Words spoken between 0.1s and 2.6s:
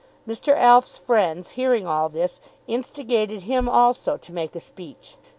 Mr. Alf's friends, hearing all this,